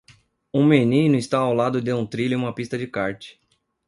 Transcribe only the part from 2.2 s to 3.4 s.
em uma pista de kart.